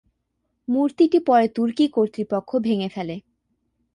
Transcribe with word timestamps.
মূর্তিটি 0.67 1.19
পরে 1.27 1.45
তুর্কি 1.47 1.85
কর্তৃপক্ষ 1.87 2.49
ভেঙে 2.57 2.89
ফেলে। 2.89 3.15